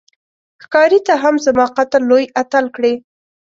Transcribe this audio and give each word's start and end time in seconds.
ښکاري 0.63 0.99
ته 1.07 1.13
هم 1.23 1.35
زما 1.45 1.65
قتل 1.77 2.01
لوی 2.09 2.25
اتل 2.41 2.65
کړې 2.75 2.93